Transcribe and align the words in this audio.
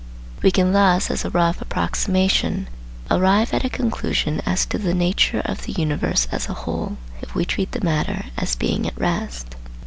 We 0.41 0.49
can 0.49 0.71
thus 0.73 1.11
as 1.11 1.23
a 1.23 1.29
rough 1.29 1.61
approximation 1.61 2.67
arrive 3.11 3.53
at 3.53 3.63
a 3.63 3.69
conclusion 3.69 4.41
as 4.47 4.65
to 4.65 4.79
the 4.79 4.95
nature 4.95 5.43
of 5.45 5.61
the 5.65 5.73
universe 5.73 6.27
as 6.31 6.49
a 6.49 6.53
whole, 6.55 6.97
if 7.21 7.35
we 7.35 7.45
treat 7.45 7.73
the 7.73 7.85
matter 7.85 8.25
as 8.35 8.55
being 8.55 8.87
at 8.87 8.97
rest. 8.97 9.55